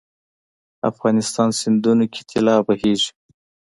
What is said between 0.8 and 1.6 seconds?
افغانستان